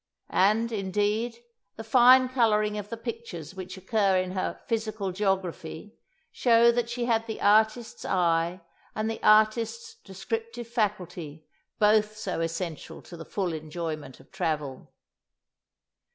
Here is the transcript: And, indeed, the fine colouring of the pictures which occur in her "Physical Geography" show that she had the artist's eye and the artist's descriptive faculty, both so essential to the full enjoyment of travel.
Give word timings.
And, 0.33 0.71
indeed, 0.71 1.43
the 1.75 1.83
fine 1.83 2.27
colouring 2.27 2.75
of 2.75 2.89
the 2.89 2.97
pictures 2.97 3.53
which 3.53 3.77
occur 3.77 4.17
in 4.17 4.31
her 4.31 4.59
"Physical 4.65 5.11
Geography" 5.11 5.95
show 6.31 6.71
that 6.71 6.89
she 6.89 7.05
had 7.05 7.27
the 7.27 7.39
artist's 7.39 8.03
eye 8.03 8.61
and 8.95 9.11
the 9.11 9.21
artist's 9.21 9.93
descriptive 10.03 10.67
faculty, 10.67 11.45
both 11.77 12.17
so 12.17 12.41
essential 12.41 13.03
to 13.03 13.15
the 13.15 13.25
full 13.25 13.53
enjoyment 13.53 14.19
of 14.19 14.31
travel. 14.31 14.91